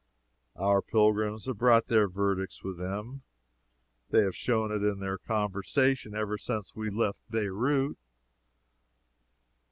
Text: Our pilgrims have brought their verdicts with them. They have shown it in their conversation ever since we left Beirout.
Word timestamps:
Our 0.55 0.81
pilgrims 0.81 1.45
have 1.45 1.59
brought 1.59 1.85
their 1.85 2.07
verdicts 2.07 2.63
with 2.63 2.79
them. 2.79 3.21
They 4.09 4.23
have 4.23 4.35
shown 4.35 4.71
it 4.71 4.81
in 4.83 4.99
their 4.99 5.19
conversation 5.19 6.15
ever 6.15 6.39
since 6.39 6.75
we 6.75 6.89
left 6.89 7.21
Beirout. 7.29 7.97